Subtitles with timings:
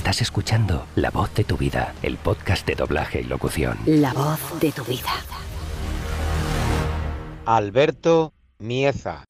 [0.00, 3.76] Estás escuchando La voz de tu vida, el podcast de doblaje y locución.
[3.84, 5.10] La voz de tu vida.
[7.44, 9.24] Alberto Mieza.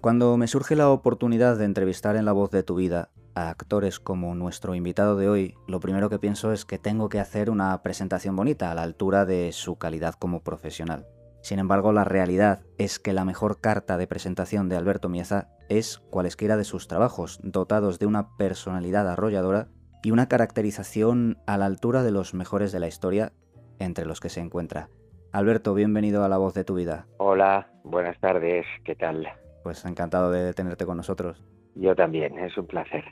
[0.00, 4.00] Cuando me surge la oportunidad de entrevistar en La voz de tu vida a actores
[4.00, 7.80] como nuestro invitado de hoy, lo primero que pienso es que tengo que hacer una
[7.82, 11.06] presentación bonita a la altura de su calidad como profesional.
[11.44, 15.98] Sin embargo, la realidad es que la mejor carta de presentación de Alberto Mieza es
[15.98, 19.68] cualesquiera de sus trabajos, dotados de una personalidad arrolladora
[20.02, 23.32] y una caracterización a la altura de los mejores de la historia,
[23.78, 24.88] entre los que se encuentra.
[25.32, 27.08] Alberto, bienvenido a La Voz de tu Vida.
[27.18, 29.28] Hola, buenas tardes, ¿qué tal?
[29.64, 31.44] Pues encantado de tenerte con nosotros.
[31.74, 33.04] Yo también, es un placer.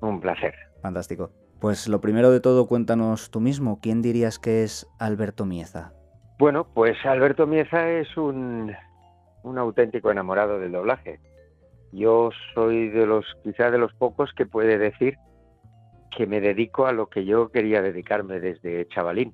[0.00, 0.54] Un placer.
[0.82, 1.32] Fantástico.
[1.58, 5.94] Pues lo primero de todo, cuéntanos tú mismo, ¿quién dirías que es Alberto Mieza?
[6.38, 8.70] Bueno, pues Alberto Mieza es un,
[9.42, 11.18] un auténtico enamorado del doblaje.
[11.92, 15.16] Yo soy de los, quizá de los pocos que puede decir
[16.14, 19.32] que me dedico a lo que yo quería dedicarme desde chavalín.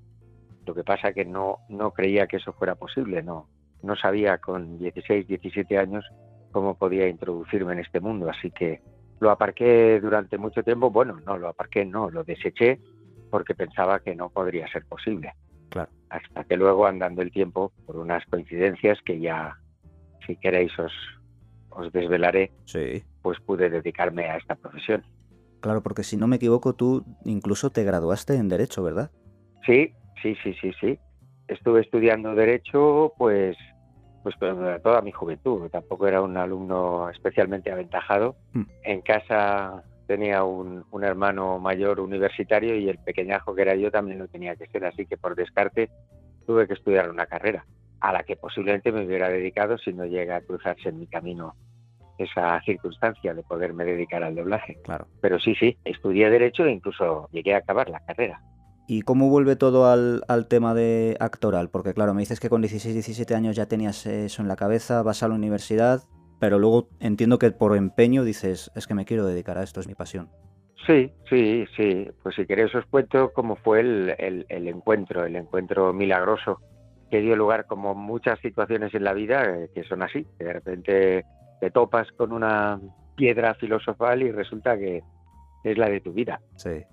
[0.64, 3.48] Lo que pasa que no, no creía que eso fuera posible, no,
[3.82, 6.04] no sabía con 16, 17 años
[6.52, 8.80] cómo podía introducirme en este mundo, así que
[9.18, 12.78] lo aparqué durante mucho tiempo, bueno, no, lo aparqué, no, lo deseché
[13.30, 15.32] porque pensaba que no podría ser posible.
[16.12, 19.56] Hasta que luego, andando el tiempo, por unas coincidencias que ya,
[20.26, 20.92] si queréis, os,
[21.70, 23.02] os desvelaré, sí.
[23.22, 25.02] pues pude dedicarme a esta profesión.
[25.60, 29.10] Claro, porque si no me equivoco, tú incluso te graduaste en Derecho, ¿verdad?
[29.64, 30.98] Sí, sí, sí, sí, sí.
[31.48, 33.56] Estuve estudiando Derecho, pues,
[34.22, 34.34] pues
[34.82, 35.70] toda mi juventud.
[35.70, 38.36] Tampoco era un alumno especialmente aventajado.
[38.52, 38.64] Hmm.
[38.82, 44.18] En casa tenía un, un, hermano mayor universitario y el pequeñajo que era yo también
[44.18, 45.90] lo tenía que ser, así que por descarte
[46.46, 47.64] tuve que estudiar una carrera
[48.00, 51.54] a la que posiblemente me hubiera dedicado si no llega a cruzarse en mi camino
[52.18, 54.78] esa circunstancia de poderme dedicar al doblaje.
[54.82, 55.06] Claro.
[55.20, 58.42] Pero sí, sí, estudié Derecho e incluso llegué a acabar la carrera.
[58.88, 61.70] ¿Y cómo vuelve todo al, al, tema de actoral?
[61.70, 65.02] Porque claro, me dices que con 16, 17 años ya tenías eso en la cabeza,
[65.02, 66.02] vas a la universidad,
[66.42, 69.86] pero luego entiendo que por empeño dices, es que me quiero dedicar a esto, es
[69.86, 70.28] mi pasión.
[70.88, 72.10] Sí, sí, sí.
[72.20, 76.58] Pues si queréis os cuento cómo fue el, el, el encuentro, el encuentro milagroso
[77.12, 80.52] que dio lugar como muchas situaciones en la vida eh, que son así, que de
[80.52, 81.24] repente
[81.60, 82.80] te topas con una
[83.14, 85.00] piedra filosofal y resulta que
[85.62, 86.40] es la de tu vida.
[86.56, 86.70] Sí.
[86.70, 86.86] Eh,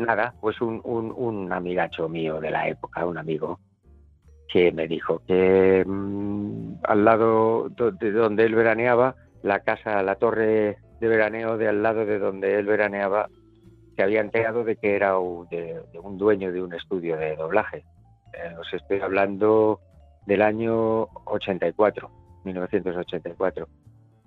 [0.00, 3.60] nada, pues un, un, un amigacho mío de la época, un amigo,
[4.52, 10.78] que me dijo que mmm, al lado de donde él veraneaba, la casa, la torre
[11.00, 13.28] de veraneo de al lado de donde él veraneaba,
[13.94, 15.14] se había enterado de que era
[15.50, 17.84] de, de un dueño de un estudio de doblaje.
[18.32, 19.80] Eh, os estoy hablando
[20.26, 22.10] del año 84,
[22.44, 23.68] 1984.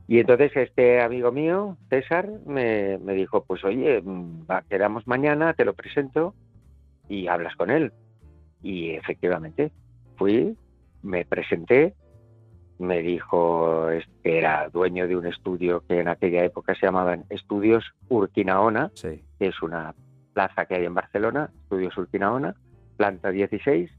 [0.08, 5.66] Y entonces este amigo mío, César, me, me dijo, pues oye, va, quedamos mañana, te
[5.66, 6.34] lo presento
[7.08, 7.94] y hablas con él.
[8.64, 9.72] Y efectivamente,
[10.20, 10.56] fui,
[11.02, 11.96] me presenté,
[12.78, 13.88] me dijo
[14.24, 19.24] que era dueño de un estudio que en aquella época se llamaban Estudios Urquinaona, sí.
[19.40, 19.96] que es una
[20.34, 22.54] plaza que hay en Barcelona, Estudios Urquinaona,
[22.98, 23.90] planta 16,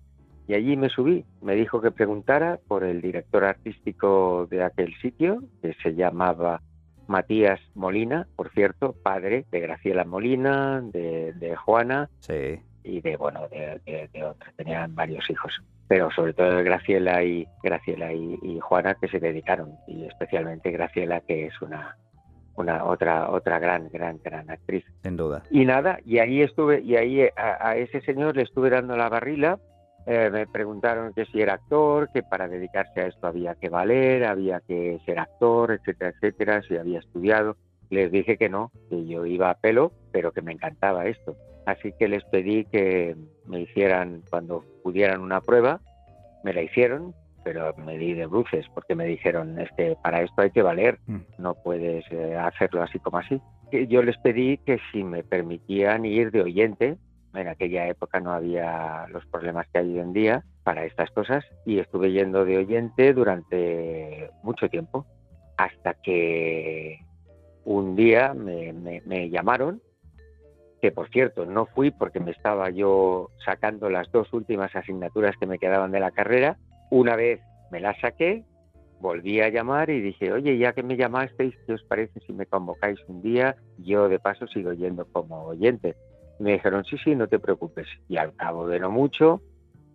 [0.47, 1.25] y allí me subí.
[1.43, 6.61] Me dijo que preguntara por el director artístico de aquel sitio, que se llamaba
[7.07, 12.61] Matías Molina, por cierto, padre de Graciela Molina, de, de Juana sí.
[12.85, 14.55] Y de, bueno, de, de, de otros.
[14.57, 15.53] Tenían varios hijos.
[15.89, 19.75] Pero sobre todo Graciela y Graciela y, y, Juana que se dedicaron.
[19.87, 21.97] Y especialmente Graciela que es una
[22.57, 24.85] una otra otra gran gran gran actriz.
[25.03, 25.43] Sin duda.
[25.51, 29.09] Y nada y ahí estuve y ahí a, a ese señor le estuve dando la
[29.09, 29.59] barrila.
[30.07, 34.25] Eh, me preguntaron que si era actor que para dedicarse a esto había que valer
[34.25, 37.57] había que ser actor etcétera etcétera si había estudiado.
[37.91, 41.37] Les dije que no que yo iba a pelo pero que me encantaba esto
[41.71, 43.17] Así que les pedí que
[43.47, 45.81] me hicieran, cuando pudieran una prueba,
[46.43, 47.15] me la hicieron,
[47.45, 50.99] pero me di de bruces porque me dijeron, es que para esto hay que valer,
[51.07, 51.19] mm.
[51.39, 53.41] no puedes eh, hacerlo así como así.
[53.89, 56.99] Yo les pedí que si me permitían ir de oyente,
[57.35, 61.45] en aquella época no había los problemas que hay hoy en día para estas cosas,
[61.65, 65.07] y estuve yendo de oyente durante mucho tiempo,
[65.57, 66.99] hasta que
[67.65, 69.81] un día me, me, me llamaron
[70.81, 75.47] que por cierto no fui porque me estaba yo sacando las dos últimas asignaturas que
[75.47, 76.57] me quedaban de la carrera.
[76.91, 77.41] Una vez
[77.71, 78.45] me las saqué,
[79.01, 82.47] volví a llamar y dije, oye, ya que me llamasteis, ¿qué os parece si me
[82.47, 83.57] convocáis un día?
[83.79, 85.97] Yo de paso sigo yendo como oyente.
[86.39, 87.87] Y me dijeron, sí, sí, no te preocupes.
[88.09, 89.43] Y al cabo de no mucho,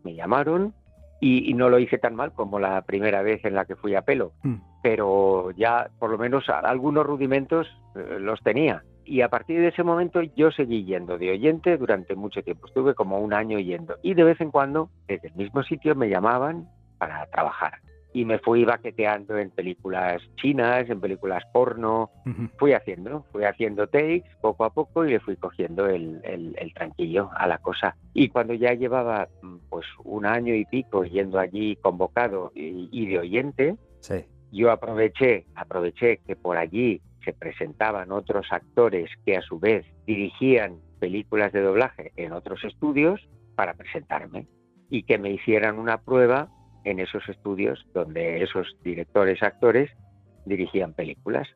[0.03, 0.73] me llamaron
[1.19, 3.95] y, y, no lo hice tan mal como la primera vez en la que fui
[3.95, 4.33] a pelo.
[4.43, 4.55] Mm.
[4.83, 9.83] Pero ya por lo menos algunos rudimentos eh, los tenía y a partir de ese
[9.83, 12.67] momento yo seguí yendo de oyente durante mucho tiempo.
[12.67, 13.97] Estuve como un año yendo.
[14.01, 16.67] Y de vez en cuando, desde el mismo sitio, me llamaban
[16.97, 17.79] para trabajar.
[18.13, 22.09] Y me fui baqueteando en películas chinas, en películas porno.
[22.57, 27.29] Fui haciendo, fui haciendo takes poco a poco y le fui cogiendo el, el, tranquillo
[27.35, 27.97] a la cosa.
[28.13, 29.27] Y cuando ya llevaba
[29.69, 34.23] pues un año y pico yendo allí convocado y, y de oyente, sí.
[34.49, 40.79] yo aproveché, aproveché que por allí se presentaban otros actores que a su vez dirigían
[40.99, 44.47] películas de doblaje en otros estudios para presentarme
[44.89, 46.49] y que me hicieran una prueba
[46.83, 49.91] en esos estudios donde esos directores actores
[50.45, 51.47] dirigían películas.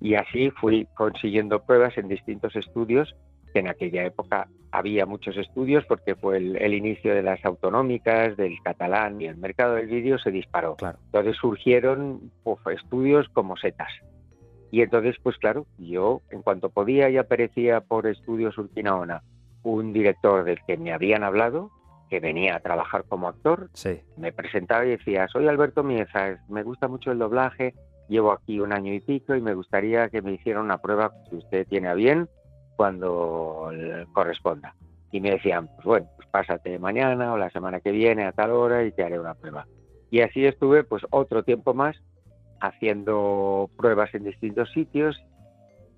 [0.00, 3.14] Y así fui consiguiendo pruebas en distintos estudios,
[3.52, 8.56] que en aquella época había muchos estudios porque fue el, inicio de las autonómicas, del
[8.62, 10.76] catalán y el mercado del vídeo se disparó.
[11.06, 12.30] Entonces surgieron
[12.72, 13.92] estudios como setas.
[14.70, 19.22] Y entonces, pues claro, yo en cuanto podía y aparecía por Estudios Urquinaona
[19.62, 21.70] un director del que me habían hablado,
[22.08, 23.70] que venía a trabajar como actor,
[24.16, 27.74] me presentaba y decía, soy Alberto Mieza, me gusta mucho el doblaje,
[28.08, 31.36] llevo aquí un año y pico y me gustaría que me hiciera una prueba, si
[31.36, 32.28] usted tiene a bien,
[32.76, 33.70] cuando
[34.12, 34.74] corresponda.
[35.12, 38.50] Y me decían, pues bueno, pues pásate mañana o la semana que viene a tal
[38.50, 39.66] hora y te haré una prueba.
[40.10, 41.96] Y así estuve pues otro tiempo más
[42.60, 45.20] haciendo pruebas en distintos sitios.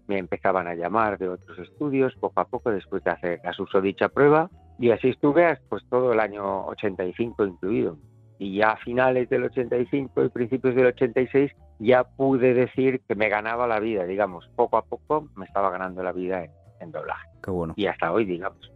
[0.06, 4.08] Me empezaban a llamar de otros estudios poco a poco después de hacer la susodicha
[4.08, 7.98] prueba y así estuve pues todo el año 85 incluido.
[8.38, 13.28] Y ya a finales del 85 y principios del 86 ya pude decir que me
[13.28, 16.44] ganaba la vida, digamos, poco a poco me estaba ganando la vida
[16.80, 17.28] en, doblaje.
[17.42, 17.74] Qué bueno.
[17.76, 18.72] Y hasta hoy, digamos.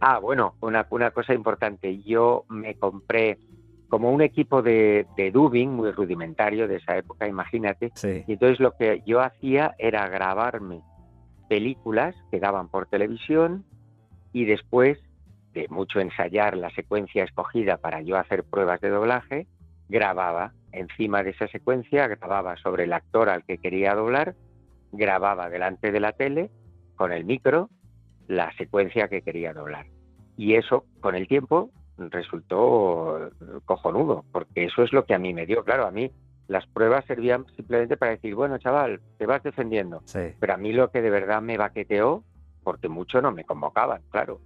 [0.00, 3.38] Ah, bueno, una, una cosa importante, yo me compré
[3.90, 5.04] como un equipo de,
[5.34, 7.92] dubbing muy rudimentario de esa época, imagínate.
[8.26, 10.80] Y entonces lo que yo hacía era grabarme
[11.48, 13.64] películas que daban por televisión
[14.32, 14.98] y después
[15.52, 19.48] de mucho ensayar la secuencia escogida para yo hacer pruebas de doblaje,
[19.88, 24.36] grababa encima de esa secuencia, grababa sobre el actor al que quería doblar,
[24.92, 26.50] grababa delante de la tele
[26.94, 27.68] con el micro
[28.28, 29.86] la secuencia que quería doblar.
[30.36, 31.72] Y eso, con el tiempo,
[32.08, 33.30] resultó
[33.64, 35.64] cojonudo, porque eso es lo que a mí me dio.
[35.64, 36.10] Claro, a mí
[36.50, 40.02] las pruebas servían simplemente para decir, bueno, chaval, te vas defendiendo.
[40.12, 42.24] Pero a mí lo que de verdad me baqueteó,
[42.64, 44.40] porque mucho no me convocaban, claro.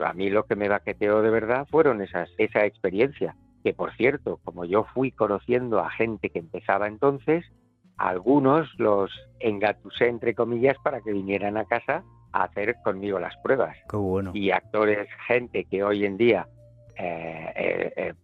[0.00, 3.36] A mí lo que me baqueteó de verdad fueron esas, esa experiencia.
[3.62, 7.44] Que por cierto, como yo fui conociendo a gente que empezaba entonces,
[7.96, 12.02] algunos los engatusé entre comillas para que vinieran a casa
[12.32, 13.76] a hacer conmigo las pruebas.
[13.88, 14.32] Qué bueno.
[14.34, 16.63] Y actores, gente que hoy en día eh, eh, eh,
[16.96, 18.14] es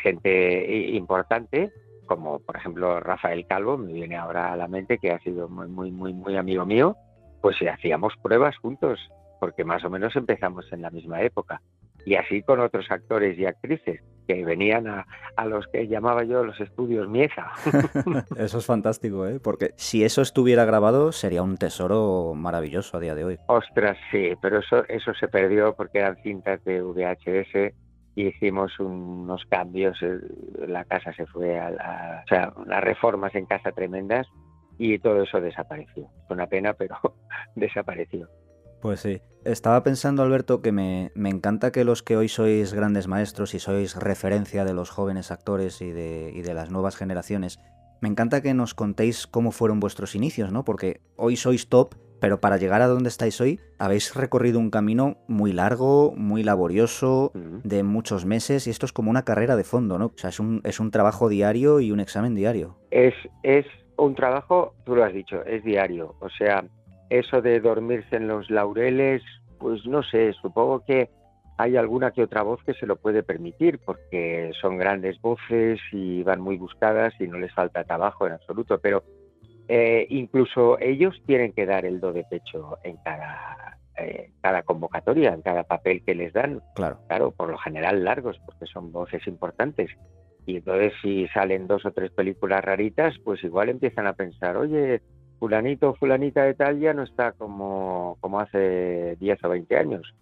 [0.00, 1.70] gente importante,
[2.06, 5.68] como por ejemplo Rafael Calvo, me viene ahora a la mente que ha sido muy,
[5.68, 6.96] muy, muy, muy amigo mío,
[7.40, 8.98] pues hacíamos pruebas juntos,
[9.40, 11.62] porque más o menos empezamos en la misma época.
[12.04, 16.44] Y así con otros actores y actrices que venían a, a, los que llamaba yo
[16.44, 17.50] los estudios Mieza.
[18.36, 19.40] eso es fantástico, ¿eh?
[19.40, 23.38] Porque si eso estuviera grabado sería un tesoro maravilloso a día de hoy.
[23.46, 27.74] Ostras, sí, pero eso, eso se perdió porque eran cintas de VHS
[28.14, 30.18] y hicimos unos cambios, eh,
[30.66, 34.26] la casa se fue a, la, o sea, las reformas en casa tremendas
[34.76, 36.10] y todo eso desapareció.
[36.24, 36.96] Es una pena, pero
[37.54, 38.28] desapareció.
[38.80, 39.20] Pues sí.
[39.44, 43.96] Estaba pensando, Alberto, que me, encanta que los que hoy sois grandes maestros y sois
[43.96, 47.58] referencia de los jóvenes actores y de, y de las nuevas generaciones,
[48.00, 50.64] me encanta que nos contéis cómo fueron vuestros inicios, ¿no?
[50.64, 55.18] Porque hoy sois top, pero para llegar a donde estáis hoy habéis recorrido un camino
[55.28, 59.98] muy largo, muy laborioso, de muchos meses, y esto es como una carrera de fondo,
[59.98, 60.06] ¿no?
[60.06, 62.76] O sea, es un, es un trabajo diario y un examen diario.
[62.90, 63.66] Es, es
[63.96, 66.14] un trabajo, tú lo has dicho, es diario.
[66.20, 66.64] O sea,
[67.10, 69.22] eso de dormirse en los laureles,
[69.58, 71.10] pues no sé, supongo que
[71.58, 76.22] hay alguna que otra voz que se lo puede permitir porque son grandes voces y
[76.22, 79.02] van muy buscadas y no les falta trabajo en absoluto, pero
[79.66, 85.34] eh, incluso ellos tienen que dar el do de pecho en cada, eh, cada convocatoria,
[85.34, 86.62] en cada papel que les dan.
[86.76, 87.00] Claro.
[87.08, 89.90] Claro, por lo general largos, porque son voces importantes.
[90.46, 95.02] Y entonces si salen dos o tres películas raritas, pues igual empiezan a pensar, oye,
[95.38, 100.14] fulanito o fulanita de tal ya no está como, como hace 10 o 20 años.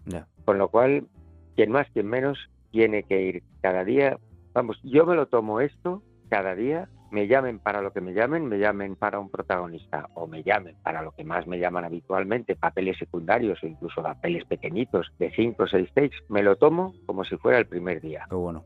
[0.45, 1.07] Con lo cual,
[1.55, 2.37] quien más, quien menos,
[2.71, 4.17] tiene que ir cada día.
[4.53, 8.45] Vamos, yo me lo tomo esto cada día, me llamen para lo que me llamen,
[8.47, 12.55] me llamen para un protagonista o me llamen para lo que más me llaman habitualmente,
[12.55, 17.23] papeles secundarios o incluso papeles pequeñitos de 5 o 6 takes, me lo tomo como
[17.23, 18.25] si fuera el primer día.
[18.29, 18.63] Qué bueno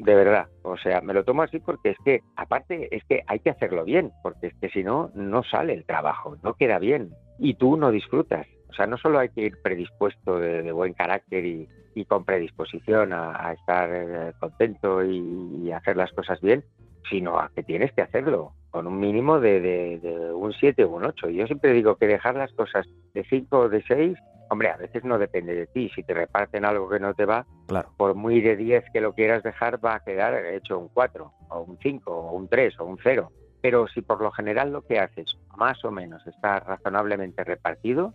[0.00, 0.46] de verdad.
[0.62, 3.84] O sea, me lo tomo así porque es que, aparte, es que hay que hacerlo
[3.84, 7.10] bien, porque es que si no, no sale el trabajo, no queda bien.
[7.38, 8.46] y tú no disfrutas.
[8.68, 11.68] O sea, no solo hay que ir predispuesto de, buen carácter y,
[12.06, 16.64] con predisposición a, estar eh, contento y, hacer las cosas bien,
[17.08, 21.30] sino a que tienes que hacerlo con un mínimo de, un 7 o un 8.
[21.30, 24.18] Yo siempre digo que dejar las cosas de 5 o de 6,
[24.50, 25.90] hombre, a veces no depende de ti.
[25.94, 27.90] Si te reparten algo que no te va, claro.
[27.96, 31.60] por muy de 10 que lo quieras dejar, va a quedar hecho un 4 o
[31.60, 33.32] un 5 o un 3 o un 0.
[33.60, 38.14] Pero si por lo general lo que haces más o menos está razonablemente repartido,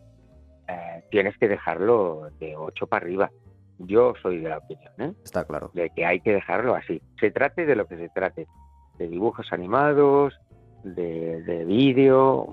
[0.68, 3.32] eh, tienes que dejarlo de 8 para arriba.
[3.78, 5.14] Yo soy de la opinión, ¿eh?
[5.24, 5.70] Está claro.
[5.74, 7.02] De que hay que dejarlo así.
[7.20, 8.48] Se trate de lo que se trate.
[8.98, 10.34] De dibujos animados,
[10.94, 12.44] de, de vídeo,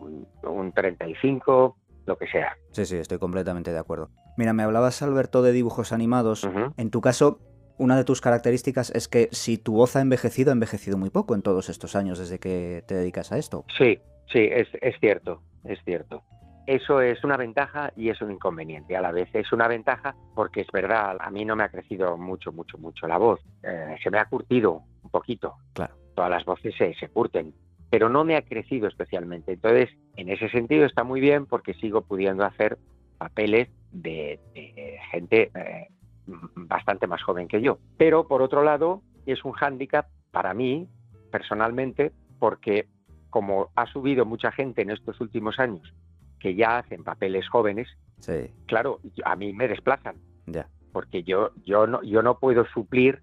[0.43, 2.57] un 35, lo que sea.
[2.71, 4.11] Sí, sí, estoy completamente de acuerdo.
[4.37, 6.49] Mira, me hablabas, Alberto, de dibujos animados.
[6.77, 7.39] En tu caso,
[7.79, 11.35] una de tus características es que si tu voz ha envejecido, ha envejecido muy poco
[11.35, 13.65] en todos estos años desde que te dedicas a esto.
[13.77, 13.99] Sí,
[14.33, 16.23] sí, es, es cierto, es cierto.
[16.67, 18.97] Eso es una ventaja y es un inconveniente.
[18.97, 22.17] A la vez es una ventaja porque es verdad, a mí no me ha crecido
[22.17, 23.41] mucho, mucho, mucho la voz.
[23.65, 25.57] Eh, se me ha curtido un poquito.
[25.73, 25.95] Claro.
[26.15, 27.53] Todas las voces se, se curten,
[27.93, 29.53] pero no me ha crecido especialmente.
[29.53, 32.79] Entonces, en ese sentido está muy bien porque sigo pudiendo hacer
[33.19, 34.41] papeles de,
[35.11, 35.89] gente eh,
[36.57, 37.77] bastante más joven que yo.
[37.99, 40.89] Pero por otro lado, es un hándicap para mí,
[41.31, 42.89] personalmente, porque
[43.29, 45.93] como ha subido mucha gente en estos últimos años
[46.41, 47.89] que ya hacen papeles jóvenes,
[48.65, 50.17] claro, a mí me desplazan.
[50.47, 50.67] Ya.
[50.93, 53.21] Porque yo, yo, no, yo no puedo suplir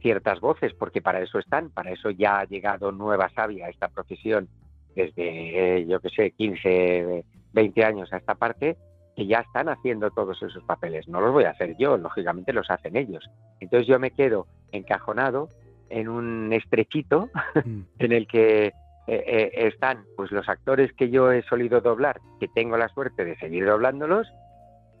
[0.00, 3.88] ciertas voces, porque para eso están, para eso ya ha llegado nueva sabia a esta
[3.88, 4.48] profesión
[4.94, 8.76] desde, yo qué sé, 15, 20 años a esta parte,
[9.14, 11.08] que ya están haciendo todos esos papeles.
[11.08, 13.28] No los voy a hacer yo, lógicamente los hacen ellos.
[13.60, 15.48] Entonces yo me quedo encajonado
[15.90, 17.28] en un estrechito
[17.64, 17.80] mm.
[17.98, 18.72] en el que eh,
[19.06, 23.36] eh, están pues los actores que yo he solido doblar, que tengo la suerte de
[23.38, 24.28] seguir doblándolos,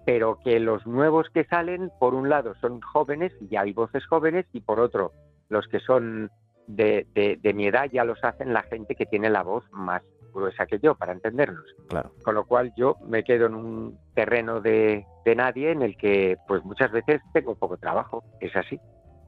[0.08, 4.46] pero que los nuevos que salen, por un lado, son jóvenes, ya hay voces jóvenes,
[4.54, 5.12] y por otro,
[5.50, 6.30] los que son
[6.66, 10.00] de, de, mi edad ya los hacen la gente que tiene la voz más
[10.32, 11.62] gruesa que yo, para entendernos.
[11.90, 12.12] Claro.
[12.24, 16.38] Con lo cual yo me quedo en un terreno de, de nadie en el que
[16.46, 18.80] pues muchas veces tengo poco trabajo, es así,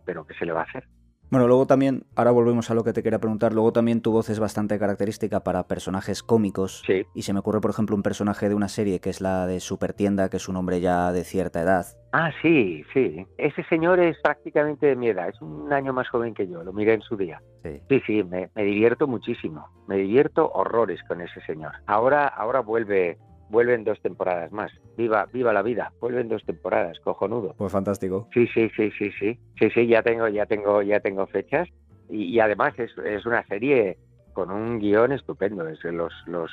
[0.06, 0.88] pero ¿qué se le va a hacer?
[1.30, 4.30] Bueno, luego también, ahora volvemos a lo que te quería preguntar, luego también tu voz
[4.30, 6.82] es bastante característica para personajes cómicos.
[6.84, 7.06] Sí.
[7.14, 9.60] Y se me ocurre, por ejemplo, un personaje de una serie que es la de
[9.60, 11.86] Supertienda, que es un hombre ya de cierta edad.
[12.12, 13.24] Ah, sí, sí.
[13.38, 16.72] Ese señor es prácticamente de mi edad, es un año más joven que yo, lo
[16.72, 17.40] miré en su día.
[17.62, 21.74] Sí, sí, sí me, me divierto muchísimo, me divierto horrores con ese señor.
[21.86, 23.18] Ahora, ahora vuelve
[23.50, 24.72] vuelven dos temporadas más.
[24.96, 27.54] Viva, viva la vida, vuelven dos temporadas, cojonudo.
[27.58, 28.28] Pues fantástico.
[28.32, 29.38] Sí, sí, sí, sí, sí.
[29.58, 31.68] Sí, sí, ya tengo, ya tengo, ya tengo fechas.
[32.08, 33.98] Y, además es, es, una serie
[34.32, 35.68] con un guion estupendo.
[35.68, 36.50] Es, los, los,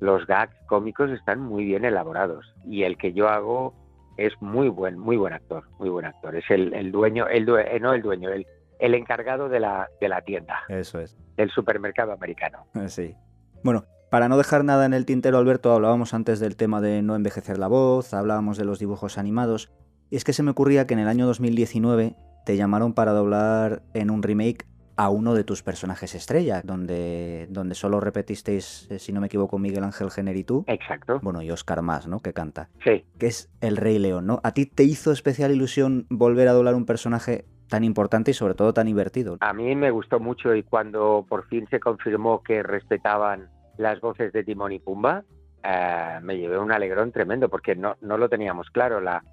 [0.00, 2.54] los gags cómicos están muy bien elaborados.
[2.64, 3.74] Y el que yo hago
[4.16, 6.34] es muy buen, muy buen actor, muy buen actor.
[6.34, 8.46] Es el, el dueño, el eh, no el dueño, el,
[8.80, 10.60] el encargado de la, de la tienda.
[10.68, 11.16] Eso es.
[11.36, 12.66] Del supermercado americano.
[12.88, 13.14] Sí.
[13.62, 17.14] Bueno, para no dejar nada en el tintero, Alberto, hablábamos antes del tema de no
[17.14, 19.70] envejecer la voz, hablábamos de los dibujos animados,
[20.10, 23.82] y es que se me ocurría que en el año 2019 te llamaron para doblar
[23.94, 29.12] en un remake a uno de tus personajes estrella, donde, donde solo repetisteis, eh, si
[29.12, 30.64] no me equivoco, Miguel Ángel Jenner y tú.
[30.66, 31.20] Exacto.
[31.22, 32.20] Bueno, y Oscar más, ¿no?
[32.20, 32.68] Que canta.
[32.84, 33.06] Sí.
[33.18, 34.40] Que es el Rey León, ¿no?
[34.42, 38.54] ¿A ti te hizo especial ilusión volver a doblar un personaje tan importante y sobre
[38.54, 39.38] todo tan divertido?
[39.40, 43.48] A mí me gustó mucho y cuando por fin se confirmó que respetaban
[43.80, 45.24] las voces de Timón y Pumba,
[45.64, 49.00] eh, me llevé un alegrón tremendo porque no, no lo teníamos claro.
[49.00, 49.24] La,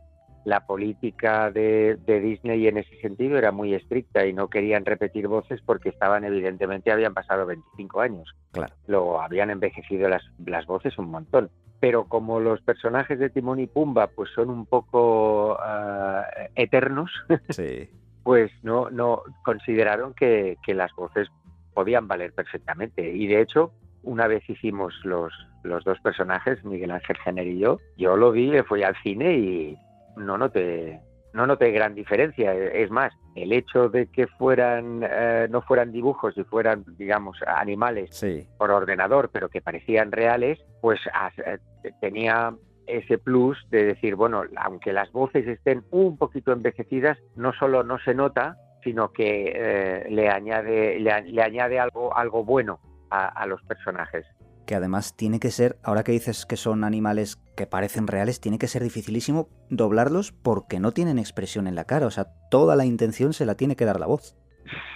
[0.45, 5.61] la política de, Disney en ese sentido era muy estricta y no querían repetir voces
[5.65, 8.33] porque estaban, evidentemente, habían pasado 25 años.
[8.51, 8.73] Claro.
[8.87, 11.49] Luego habían envejecido las, las voces un montón.
[11.81, 17.11] Pero como los personajes de Timón y Pumba pues son un poco eh, eternos,
[17.49, 17.89] sí.
[18.23, 21.27] pues no, no consideraron que, que las voces
[21.73, 23.11] podían valer perfectamente.
[23.11, 23.73] Y de hecho,
[24.07, 25.33] una vez hicimos los,
[25.63, 29.77] los dos personajes, Miguel Ángel Jenner y yo, yo lo vi, fui al cine y
[30.15, 31.01] no noté,
[31.33, 32.53] no noté gran diferencia.
[32.53, 38.25] Es más, el hecho de que fueran eh, no fueran dibujos y fueran, digamos, animales
[38.57, 41.01] por ordenador, pero que parecían reales, pues
[41.45, 41.57] eh,
[41.99, 42.55] tenía
[42.87, 47.99] ese plus de decir, bueno, aunque las voces estén un poquito envejecidas, no solo no
[47.99, 53.61] se nota, sino que eh, le añade le, le, añade algo algo bueno a, los
[53.63, 54.25] personajes.
[54.65, 58.59] Que además tiene que ser, ahora que dices que son animales que parecen reales, tiene
[58.59, 62.05] que ser dificilísimo doblarlos porque no tienen expresión en la cara.
[62.05, 64.35] O sea, toda la intención se la tiene que dar la voz.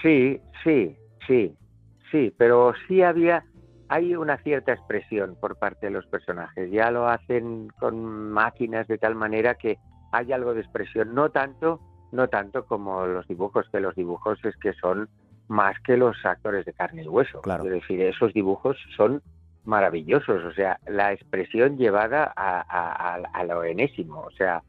[0.01, 0.95] Sí, sí,
[1.27, 1.55] sí,
[2.11, 3.45] sí, pero sí había,
[3.87, 6.69] hay una cierta expresión por parte de los personajes.
[6.71, 9.77] Ya lo hacen con máquinas de tal manera que
[10.11, 11.79] hay algo de expresión, no tanto,
[12.11, 15.09] no tanto como los dibujos, que los dibujos es que son
[15.47, 17.41] más que los actores de carne y hueso.
[17.41, 17.65] Claro.
[17.65, 19.21] Es decir, esos dibujos son
[19.63, 24.63] maravillosos, o sea, la expresión llevada a, lo enésimo, o sea,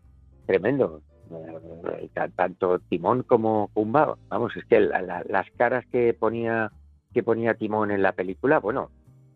[0.46, 1.00] tremendo.
[1.30, 6.70] Eh, tanto Timón como Pumba, vamos, es que las caras que ponía
[7.14, 8.90] que ponía Timón en la película, bueno,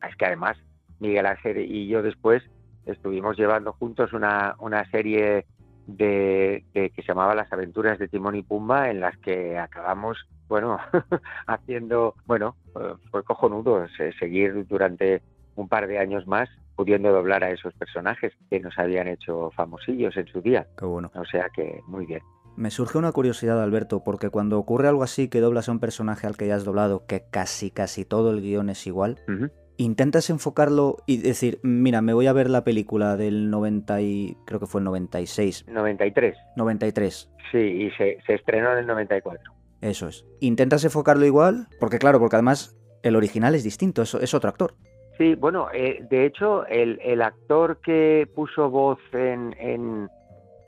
[0.07, 0.59] es que además
[0.99, 2.43] Miguel Ángel y yo después
[2.87, 5.47] estuvimos llevando juntos una, una serie
[5.87, 10.78] de, que se llamaba Las aventuras de Timón y Pumba, en las que acabamos, bueno,
[11.47, 13.87] haciendo, bueno, eh, fue cojonudo
[14.19, 15.23] seguir durante
[15.55, 20.16] un par de años más pudiendo doblar a esos personajes que nos habían hecho famosillos
[20.16, 20.66] en su día.
[20.78, 21.11] Qué bueno.
[21.14, 22.21] O sea que muy bien.
[22.57, 26.26] Me surge una curiosidad, Alberto, porque cuando ocurre algo así que doblas a un personaje
[26.26, 29.19] al que ya has doblado, que casi casi todo el guion es igual,
[29.76, 34.61] intentas enfocarlo y decir, mira, me voy a ver la película del 90 y creo
[34.61, 35.66] que fue el 96.
[35.68, 36.37] 93.
[36.56, 37.30] 93.
[37.52, 39.52] Sí, y se, estrenó en el 94.
[39.80, 40.25] Eso es.
[40.40, 41.68] ¿Intentas enfocarlo igual?
[41.78, 44.75] Porque claro, porque además el original es distinto, es, es otro actor.
[45.18, 50.11] Sí, bueno, eh, de hecho, el, el, actor que puso voz en, en,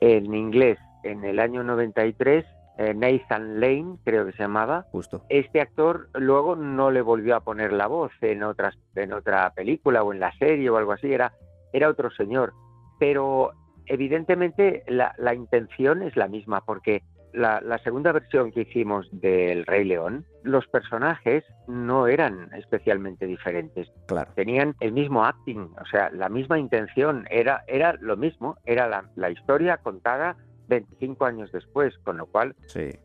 [0.01, 2.47] en inglés en el año 93 eh,
[2.95, 4.85] Nathan Lane, creo que se llamaba.
[4.91, 5.25] Justo.
[5.29, 10.03] Este actor luego no le volvió a poner la voz en otras en otra película
[10.03, 11.33] o en la serie o algo así, era,
[11.73, 12.53] era otro señor.
[12.99, 13.51] Pero
[13.85, 20.25] evidentemente la, intención es la misma, porque la, segunda versión que hicimos del Rey León,
[20.43, 23.91] los personajes no eran especialmente diferentes.
[24.07, 24.31] Claro.
[24.35, 29.09] Tenían el mismo acting, o sea, la misma intención, era, era lo mismo, era la,
[29.15, 30.37] la historia contada
[30.69, 32.55] 25 años después, con lo cual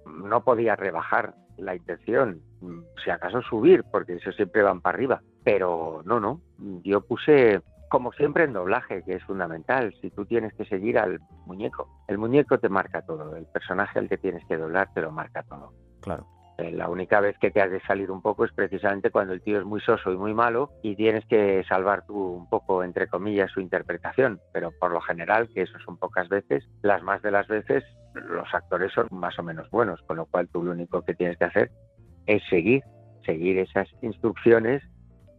[0.06, 2.40] no podía rebajar la intención,
[3.02, 5.22] si acaso subir, porque eso siempre van para arriba.
[5.42, 6.40] Pero no, no,
[6.84, 11.20] yo puse, como siempre en doblaje, que es fundamental, si tú tienes que seguir al
[11.46, 15.10] muñeco, el muñeco te marca todo, el personaje al que tienes que doblar te lo
[15.10, 15.72] marca todo.
[16.00, 16.26] Claro.
[16.58, 19.42] Eh, la única vez que te has de salir un poco es precisamente cuando el
[19.42, 23.08] tío es muy soso y muy malo y tienes que salvar tú un poco, entre
[23.08, 24.40] comillas, su interpretación.
[24.52, 27.82] Pero por lo general, que eso son pocas veces, las más de las veces
[28.14, 31.36] los actores son más o menos buenos, con lo cual tú lo único que tienes
[31.36, 31.70] que hacer
[32.26, 32.82] es seguir,
[33.26, 34.82] seguir esas instrucciones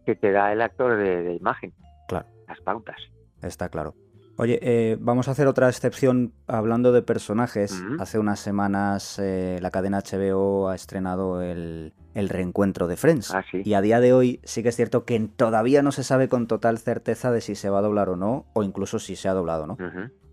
[0.04, 1.72] que te da el actor de, de imagen.
[2.08, 2.26] Claro.
[2.46, 2.96] Las pautas.
[3.42, 3.94] Está claro.
[4.38, 7.82] Oye, eh, vamos a hacer otra excepción hablando de personajes.
[7.98, 13.34] Hace unas semanas eh, la cadena HBO ha estrenado el, reencuentro de Friends.
[13.34, 16.28] Ah, y a día de hoy sí que es cierto que todavía no se sabe
[16.28, 19.28] con total certeza de si se va a doblar o no, o incluso si se
[19.28, 19.78] ha doblado, ¿no?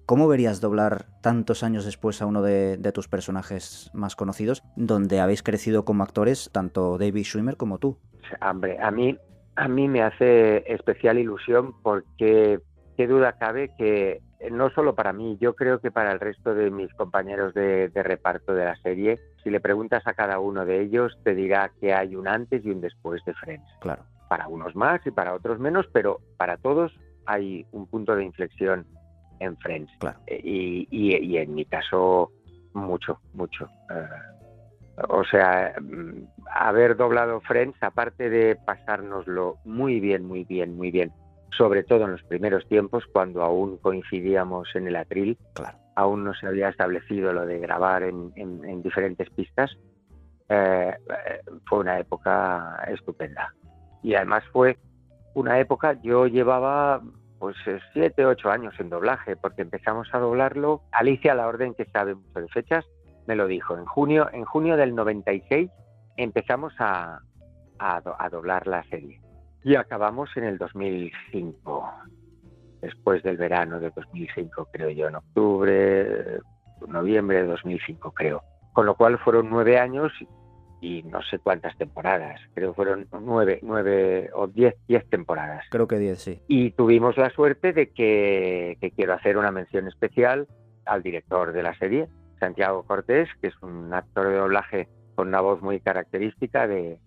[0.06, 5.44] ¿Cómo verías doblar tantos años después a uno de, tus personajes más conocidos, donde habéis
[5.44, 7.98] crecido como actores, tanto David Schwimmer como tú?
[8.42, 9.18] Hombre, a mí,
[9.56, 12.60] a mí me hace especial ilusión porque
[12.96, 16.54] qué duda cabe que eh, no solo para mí, yo creo que para el resto
[16.54, 20.82] de mis compañeros de, reparto de la serie, si le preguntas a cada uno de
[20.82, 23.68] ellos, te dirá que hay un antes y un después de Friends.
[23.80, 24.04] Claro.
[24.28, 26.92] Para unos más y para otros menos, pero para todos
[27.26, 28.86] hay un punto de inflexión
[29.40, 29.92] en Friends.
[30.00, 30.20] Claro.
[30.28, 32.32] Eh, y, en mi caso,
[32.74, 33.70] mucho, mucho.
[33.90, 40.92] Eh, o sea, mm, haber doblado Friends, aparte de pasárnoslo muy bien, muy bien, muy
[40.92, 41.12] bien,
[41.58, 45.78] sobre todo en los primeros tiempos, cuando aún coincidíamos en el atril, claro.
[45.96, 49.72] aún no se había establecido lo de grabar en, diferentes pistas,
[50.50, 50.94] eh,
[51.68, 53.54] fue una época estupenda.
[54.02, 54.78] Y además fue
[55.34, 57.02] una época, yo llevaba
[57.40, 57.56] pues
[57.92, 60.84] siete, ocho años en doblaje, porque empezamos a doblarlo.
[60.92, 62.86] Alicia La Orden, que sabe mucho de fechas,
[63.28, 63.78] me lo dijo.
[63.78, 65.70] En junio, en junio del 96
[66.16, 67.20] empezamos a
[68.32, 69.23] doblar la serie.
[69.64, 71.90] Y acabamos en el 2005,
[72.82, 76.40] después del verano de 2005, creo yo, en octubre,
[76.88, 78.44] noviembre de 2005, creo.
[78.74, 80.12] Con lo cual fueron nueve años
[80.82, 85.64] y no sé cuántas temporadas, creo que fueron nueve, nueve o diez, diez temporadas.
[85.70, 86.42] Creo que diez, sí.
[86.48, 90.48] Y tuvimos la suerte de que, que quiero hacer una mención especial
[90.86, 95.42] al director de la serie, Santiago Cortés, que es un actor de doblaje con una
[95.42, 97.00] voz muy característica de,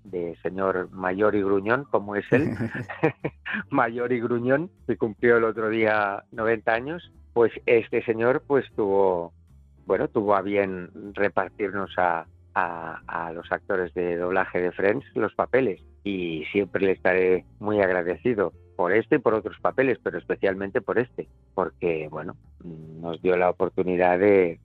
[0.43, 2.51] señor mayor y gruñón, como es él,
[3.71, 9.33] mayor y gruñón, que cumplió el otro día 90 años, pues este señor pues tuvo,
[9.87, 15.81] bueno, tuvo a bien repartirnos a, a, los actores de doblaje de Friends los papeles.
[16.05, 20.99] Y siempre le estaré muy agradecido por este y por otros papeles, pero especialmente por
[20.99, 24.59] este, porque bueno, nos dio la oportunidad de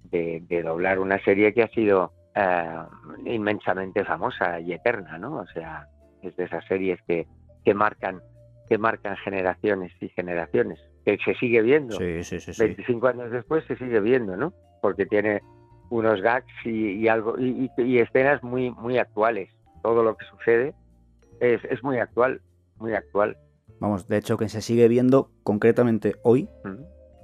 [0.63, 2.77] doblar una serie que ha sido eh,
[3.25, 5.37] inmensamente famosa y eterna, ¿no?
[5.37, 5.87] O sea,
[6.21, 7.27] es de esas series que,
[7.63, 8.21] que marcan
[8.69, 11.97] que marcan generaciones y generaciones, que se sigue viendo.
[11.97, 12.53] Sí, sí, sí.
[12.53, 12.63] sí.
[12.63, 14.53] 25 años después se sigue viendo, ¿no?
[14.81, 15.41] Porque tiene
[15.89, 19.49] unos gags y, y algo y, y- y escenas muy muy actuales.
[19.83, 20.73] Todo lo que sucede
[21.41, 22.39] es, es muy actual,
[22.77, 23.35] muy actual.
[23.81, 26.47] Vamos, de hecho que se sigue viendo concretamente hoy.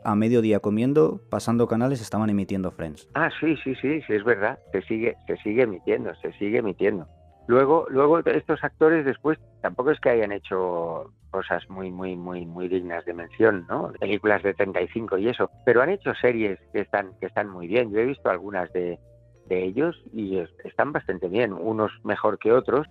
[0.08, 3.10] A mediodía comiendo, pasando canales, estaban emitiendo Friends.
[3.13, 4.58] Ah, sí, sí, sí, sí, es verdad.
[4.72, 7.08] Se sigue, se sigue emitiendo, se sigue emitiendo.
[7.46, 12.70] Luego, luego estos actores después tampoco es que hayan hecho cosas muy, muy, muy, muy
[12.70, 13.91] dignas de mención, ¿no?
[14.00, 17.91] Películas de 35 y eso, pero han hecho series que están, que están muy bien.
[17.91, 18.98] Yo he visto algunas de,
[19.46, 22.88] de ellos y es- están bastante bien, unos mejor que otros,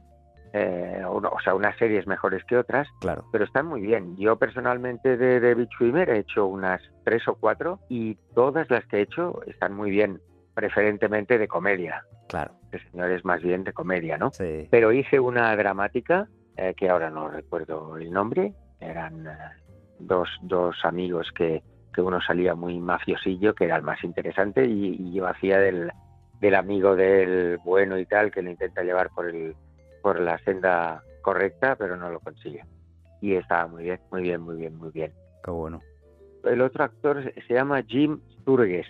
[0.57, 3.25] eh, o sea, unas series mejores que otras, Claro.
[3.33, 4.16] pero están muy bien.
[4.16, 8.99] Yo personalmente de David Schwimmer he hecho unas tres o cuatro y todas las que
[8.99, 10.21] he hecho están muy bien,
[10.55, 12.03] preferentemente de comedia.
[12.29, 12.53] Claro.
[12.73, 14.31] El señor es más bien de comedia, ¿no?
[14.33, 14.66] Sí.
[14.71, 19.31] Pero hice una dramática, eh, que ahora no recuerdo el nombre, eran eh,
[19.99, 24.97] dos, dos amigos que, que uno salía muy mafiosillo, que era el más interesante, y,
[24.99, 25.90] y yo hacía del,
[26.40, 29.55] del amigo del bueno y tal, que lo intenta llevar por, el,
[30.07, 32.62] por la senda correcta, pero no lo consigue.
[33.21, 35.81] Y estaba muy bien, muy bien, muy bien, muy bien Qué bueno.
[36.45, 38.87] el otro actor se llama Jim Sturges.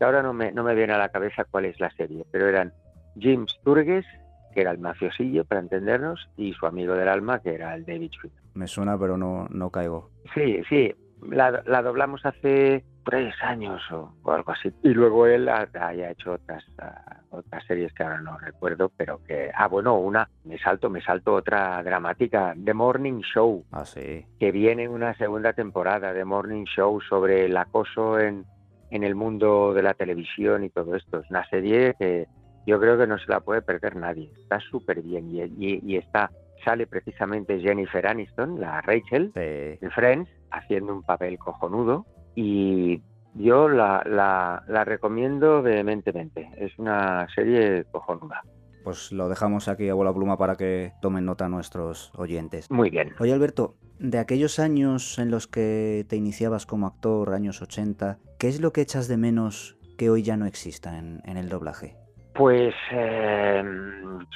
[0.00, 2.72] ahora no me, no me viene a la cabeza cuál es la serie, pero eran
[3.16, 4.04] Jim Sturges,
[4.52, 8.10] que era el mafiosillo, para entendernos, y su amigo del alma, que era el David
[8.10, 8.42] Schwimmer.
[8.54, 10.10] Me suena, pero no, no caigo.
[10.34, 10.92] Sí, sí,
[11.22, 14.72] la, la doblamos hace tres años o, o algo así.
[14.82, 19.22] Y luego él ha- haya hecho otras, ah, otras series que ahora no recuerdo, pero
[19.24, 19.50] que...
[19.54, 24.26] Ah, bueno, una, me salto, me salto otra dramática, The Morning Show, Ah, sí.
[24.38, 28.44] que viene una segunda temporada de Morning Show sobre el acoso en,
[28.90, 31.20] en el mundo de la televisión y todo esto.
[31.20, 32.26] Es una serie que
[32.66, 34.30] yo creo que no se la puede perder nadie.
[34.42, 36.30] Está súper bien y, y- y está
[36.64, 39.40] sale precisamente Jennifer Aniston, la Rachel Sí.
[39.40, 42.04] de Friends, haciendo un papel cojonudo
[42.40, 43.02] y
[43.34, 46.48] yo la, la, la recomiendo vehementemente.
[46.56, 48.44] Es una serie cojonuda.
[48.84, 52.70] Pues lo dejamos aquí a bola pluma para que tomen nota nuestros oyentes.
[52.70, 53.12] Muy bien.
[53.18, 58.46] Oye, Alberto, de aquellos años en los que te iniciabas como actor, años 80, ¿qué
[58.46, 61.96] es lo que echas de menos que hoy ya no exista en, en el doblaje?
[62.38, 63.64] Pues eh,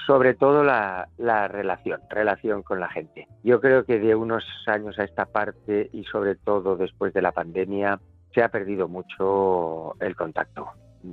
[0.09, 3.29] sobre todo la, la relación, relación con la gente.
[3.45, 7.31] Yo creo que de unos años a esta parte y sobre todo después de la
[7.31, 8.01] pandemia
[8.35, 10.67] se ha perdido mucho el contacto.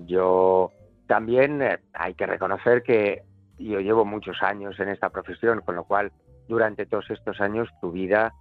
[0.07, 0.71] Yo
[1.05, 3.21] también eh, hay que reconocer que
[3.59, 6.11] yo llevo muchos años en esta profesión, con lo cual
[6.47, 8.33] durante todos estos años tu vida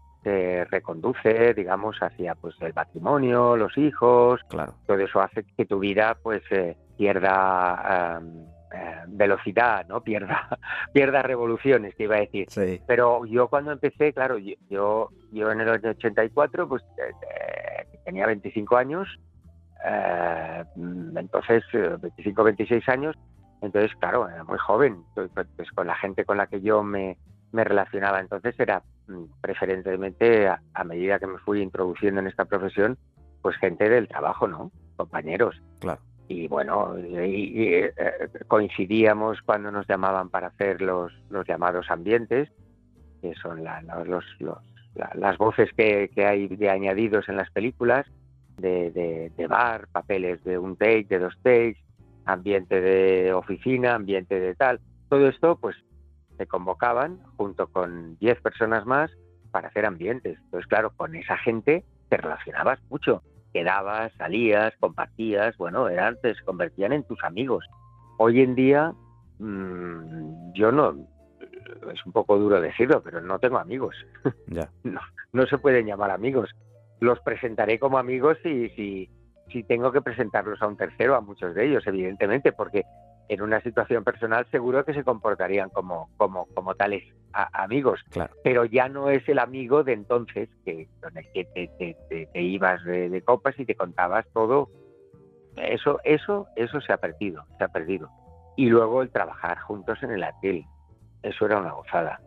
[0.70, 4.74] reconduce, digamos, hacia pues el matrimonio, los hijos, Claro.
[4.86, 8.20] todo eso hace que tu vida pues eh, pierda
[8.74, 10.02] eh, velocidad, ¿no?
[10.02, 10.48] Pierda,
[10.92, 12.46] pierda revoluciones, te iba a decir.
[12.50, 12.80] Sí.
[12.86, 18.26] Pero yo cuando empecé, claro, yo, yo, yo en el año 84 pues eh, tenía
[18.26, 19.08] 25 años,
[21.16, 23.16] entonces eh, 25, 26 años,
[23.62, 27.16] entonces claro, era muy joven, pues, pues, con la gente con la que yo me,
[27.52, 28.82] me relacionaba entonces era
[29.40, 32.98] preferentemente a, a medida que me fui introduciendo en esta profesión,
[33.42, 34.70] pues gente del trabajo, ¿no?
[34.96, 35.60] Compañeros.
[35.80, 36.00] Claro.
[36.28, 37.92] Y bueno, y, y, eh,
[38.48, 42.50] coincidíamos cuando nos llamaban para hacer los, los llamados ambientes,
[43.22, 44.58] que son la- los, los-
[44.94, 48.06] la- las voces que, que hay de añadidos en las películas,
[48.58, 51.78] de, de- de bar, papeles de un take, de dos takes,
[52.26, 54.80] ambiente de oficina, ambiente de tal.
[55.08, 55.76] Todo esto, pues,
[56.38, 59.10] se convocaban junto con 10 personas más
[59.50, 60.38] para hacer ambientes.
[60.44, 63.22] Entonces, claro, con esa gente te relacionabas mucho.
[63.52, 67.66] Quedabas, salías, compartías, bueno, eran, te se convertían en tus amigos.
[68.18, 68.92] Hoy en día,
[69.38, 70.96] mm, yo no,
[71.92, 73.94] es un poco duro decirlo, pero no tengo amigos.
[74.46, 74.70] Ya.
[75.32, 76.50] No se pueden llamar amigos.
[77.00, 79.10] Los presentaré como amigos si, si,
[79.52, 82.84] si tengo que presentarlos a un tercero, a muchos de ellos, evidentemente, porque
[83.28, 88.34] en una situación personal seguro que se comportarían como, como, como tales a- amigos Claro.
[88.42, 92.26] pero ya no es el amigo de entonces que con el que te, te- te-
[92.26, 94.68] te ibas de, de copas y te contabas todo.
[95.56, 98.08] Eso, eso, eso se ha perdido, se ha perdido.
[98.56, 100.64] Y luego el trabajar juntos en el atril,
[101.22, 102.20] eso era una gozada.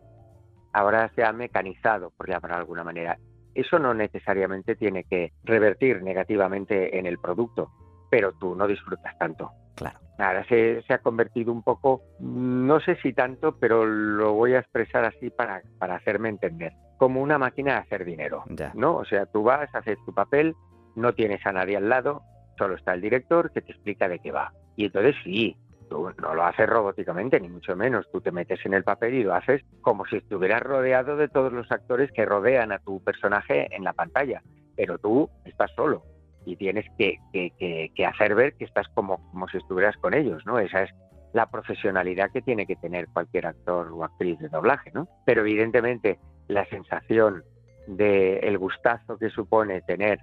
[0.72, 3.18] Ahora se ha mecanizado, por llamarlo de alguna manera.
[3.54, 7.70] Eso no necesariamente tiene que revertir negativamente en el producto,
[8.10, 9.50] pero tú no disfrutas tanto.
[9.74, 9.98] Claro.
[10.18, 14.60] Ahora se, se ha convertido un poco, no sé si tanto, pero lo voy a
[14.60, 18.72] expresar así para, para hacerme entender, como una máquina de hacer dinero, Ya.
[18.74, 18.96] ¿no?
[18.96, 20.54] O sea, tú vas, haces tu papel,
[20.94, 22.22] no tienes a nadie al lado,
[22.58, 24.52] solo está el director que te explica de qué va.
[24.76, 25.56] Y entonces sí,
[25.88, 28.06] tú no lo haces robóticamente, ni mucho menos.
[28.12, 31.52] Tú te metes en el papel y lo haces como si estuvieras rodeado de todos
[31.52, 34.42] los actores que rodean a tu personaje en la pantalla.
[34.76, 36.02] Pero tú estás solo
[36.44, 40.58] y tienes que, que, hacer ver que estás como, como si estuvieras con ellos, ¿no?
[40.58, 40.90] Esa es
[41.32, 45.08] la profesionalidad que tiene que tener cualquier actor o actriz de doblaje, ¿no?
[45.24, 47.44] Pero evidentemente la sensación
[47.86, 50.18] de el gustazo que supone tener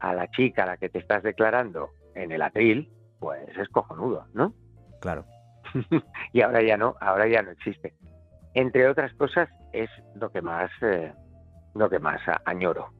[0.00, 4.26] a la chica a la que te estás declarando en el atril, pues es cojonudo,
[4.34, 4.52] ¿no?
[5.00, 5.24] Claro.
[6.32, 7.94] y ahora ya no, ahora ya no existe.
[8.54, 11.12] Entre otras cosas, es lo que más, eh,
[11.74, 12.90] lo que más añoro.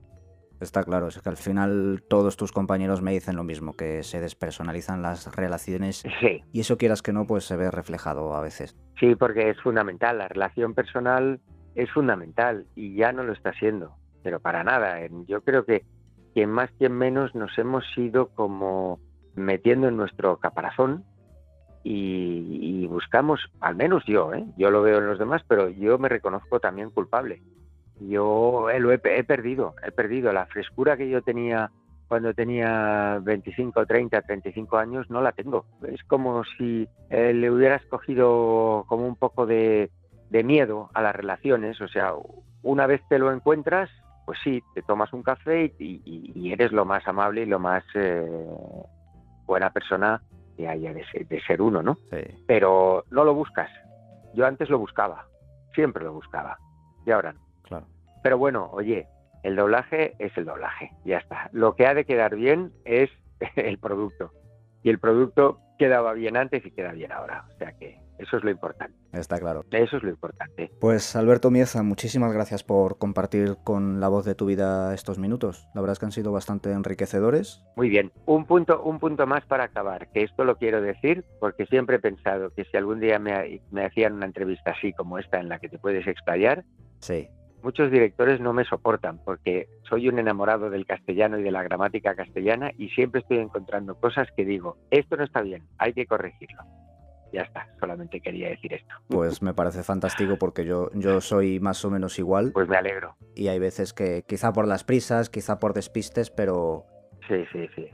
[0.60, 4.20] Está claro, es que al final todos tus compañeros me dicen lo mismo, que se
[4.20, 6.42] despersonalizan las relaciones sí.
[6.52, 8.76] y eso quieras que no, pues se ve reflejado a veces.
[8.98, 11.40] Sí, porque es fundamental, la relación personal
[11.76, 13.94] es fundamental y ya no lo está siendo,
[14.24, 14.98] pero para nada.
[15.26, 15.84] Yo creo que
[16.34, 19.00] quien más, quien menos nos hemos ido como
[19.36, 21.04] metiendo en nuestro caparazón
[21.84, 24.44] y, buscamos, al menos yo, ¿eh?
[24.56, 27.42] yo lo veo en los demás, pero yo me reconozco también culpable.
[28.00, 31.70] Yo eh, lo he, perdido, he perdido la frescura que yo tenía
[32.06, 35.66] cuando tenía 25, 30, 35 años, no la tengo.
[35.86, 39.90] Es como si eh, le hubieras cogido como un poco de,
[40.30, 42.14] miedo a las relaciones, o sea,
[42.62, 43.90] una vez te lo encuentras,
[44.24, 47.84] pues sí, te tomas un café y, eres lo más amable y lo más
[49.44, 50.22] buena persona
[50.56, 51.98] que haya de ser, uno, ¿no?
[52.46, 53.70] Pero no lo buscas.
[54.34, 55.26] Yo antes lo buscaba,
[55.74, 56.58] siempre lo buscaba,
[57.04, 57.47] y ahora no.
[58.28, 59.08] Pero bueno, oye,
[59.42, 61.48] el doblaje es el doblaje, ya está.
[61.50, 63.08] Lo que ha de quedar bien es
[63.56, 64.32] el producto.
[64.82, 67.46] Y el producto quedaba bien antes y queda bien ahora.
[67.48, 68.94] O sea que eso es lo importante.
[69.14, 69.64] Está claro.
[69.70, 70.70] Eso es lo importante.
[70.78, 75.66] Pues Alberto Mieza, muchísimas gracias por compartir con la voz de tu vida estos minutos.
[75.74, 77.64] La verdad es que han sido bastante enriquecedores.
[77.76, 78.12] Muy bien.
[78.26, 82.00] Un punto, un punto más para acabar, que esto lo quiero decir porque siempre he
[82.00, 85.58] pensado que si algún día me, me hacían una entrevista así como esta en la
[85.60, 86.66] que te puedes explayar,
[87.00, 87.30] sí.
[87.62, 92.14] Muchos directores no me soportan porque soy un enamorado del castellano y de la gramática
[92.14, 96.62] castellana y siempre estoy encontrando cosas que digo, esto no está bien, hay que corregirlo
[97.32, 98.94] ya está, solamente quería decir esto.
[99.08, 102.52] Pues me parece fantástico porque yo, yo soy más o menos igual.
[102.52, 103.16] Pues me alegro.
[103.34, 106.86] Y hay veces que quizá por las prisas, quizá por despistes, pero...
[107.28, 107.88] Sí, sí, sí.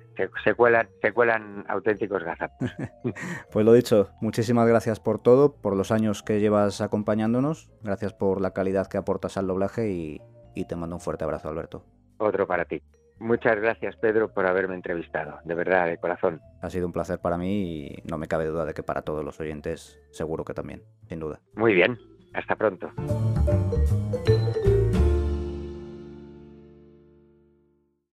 [0.44, 2.70] Se, cuelan, se cuelan auténticos gazapos.
[3.52, 8.40] pues lo dicho, muchísimas gracias por todo, por los años que llevas acompañándonos, gracias por
[8.40, 10.20] la calidad que aportas al doblaje y,
[10.54, 11.84] y te mando un fuerte abrazo, Alberto.
[12.18, 12.80] Otro para ti.
[13.18, 15.38] Muchas gracias, Pedro, por haberme entrevistado.
[15.44, 16.40] De verdad, de corazón.
[16.62, 19.24] Ha sido un placer para mí y no me cabe duda de que para todos
[19.24, 21.40] los oyentes seguro que también, sin duda.
[21.54, 21.98] Muy bien.
[22.34, 22.90] Hasta pronto.